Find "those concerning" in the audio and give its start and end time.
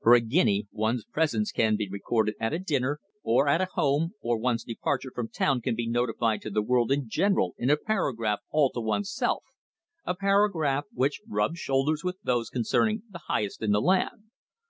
12.22-13.02